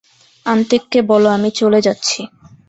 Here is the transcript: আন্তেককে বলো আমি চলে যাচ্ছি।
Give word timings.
আন্তেককে 0.45 0.99
বলো 1.01 1.27
আমি 1.29 1.49
চলে 1.51 1.79
যাচ্ছি। 1.81 2.19